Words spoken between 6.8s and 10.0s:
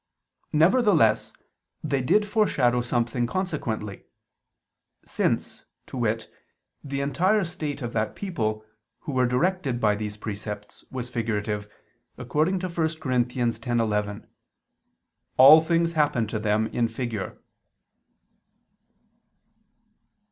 the entire state of that people, who were directed by